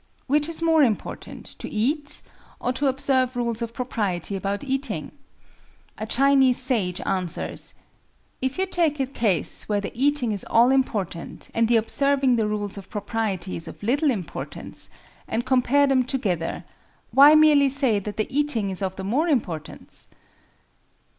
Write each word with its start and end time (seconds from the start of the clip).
Which 0.25 0.49
is 0.49 0.63
more 0.63 0.81
important, 0.81 1.45
to 1.59 1.69
eat 1.69 2.23
or 2.59 2.73
to 2.73 2.87
observe 2.87 3.35
rules 3.35 3.61
of 3.61 3.71
propriety 3.71 4.35
about 4.35 4.63
eating? 4.63 5.11
A 5.99 6.07
Chinese 6.07 6.57
sage 6.57 6.99
answers, 7.01 7.75
"If 8.41 8.57
you 8.57 8.65
take 8.65 8.99
a 8.99 9.05
case 9.05 9.69
where 9.69 9.79
the 9.79 9.91
eating 9.93 10.31
is 10.31 10.43
all 10.45 10.71
important, 10.71 11.51
and 11.53 11.67
the 11.67 11.77
observing 11.77 12.35
the 12.35 12.47
rules 12.47 12.79
of 12.79 12.89
propriety 12.89 13.55
is 13.55 13.67
of 13.67 13.83
little 13.83 14.09
importance, 14.09 14.89
and 15.27 15.45
compare 15.45 15.85
them 15.85 16.01
together, 16.03 16.63
why 17.11 17.35
merely 17.35 17.69
say 17.69 17.99
that 17.99 18.17
the 18.17 18.25
eating 18.35 18.71
is 18.71 18.81
of 18.81 18.95
the 18.95 19.03
more 19.03 19.27
importance?" 19.27 20.07